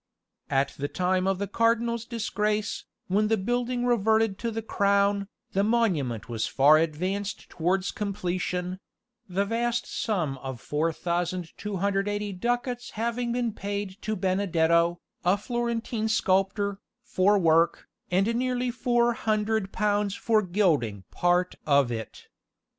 At 0.49 0.69
the 0.79 0.87
time 0.87 1.27
of 1.27 1.37
the 1.37 1.47
cardinal's 1.47 2.05
disgrace, 2.05 2.85
when 3.05 3.27
the 3.27 3.37
building 3.37 3.85
reverted 3.85 4.39
to 4.39 4.49
the 4.49 4.63
crown, 4.63 5.27
the 5.51 5.63
monument 5.63 6.27
was 6.27 6.47
far 6.47 6.79
advanced 6.79 7.51
towards 7.51 7.91
completion 7.91 8.79
the 9.29 9.45
vast 9.45 9.85
sum 9.85 10.39
of 10.39 10.59
4280 10.59 12.33
ducats 12.33 12.89
having 12.97 13.31
been 13.31 13.53
paid 13.53 14.01
to 14.01 14.15
Benedetto, 14.15 14.99
a 15.23 15.37
Florentine 15.37 16.07
sculptor, 16.09 16.79
for 17.03 17.37
work, 17.37 17.87
and 18.09 18.33
nearly 18.33 18.71
four 18.71 19.13
hundred 19.13 19.71
pounds 19.71 20.15
for 20.15 20.41
gilding 20.41 21.03
part 21.11 21.53
of 21.67 21.91
it. 21.91 22.27